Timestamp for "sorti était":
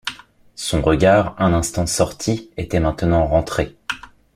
1.85-2.79